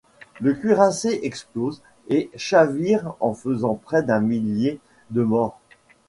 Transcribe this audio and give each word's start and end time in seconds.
Le 0.39 0.55
cuirassé 0.55 1.19
explose 1.21 1.83
et 2.09 2.31
chavire 2.35 3.13
en 3.19 3.35
faisant 3.35 3.75
près 3.75 4.01
d'un 4.01 4.19
millier 4.19 4.79
de 5.11 5.21
morts. 5.21 5.59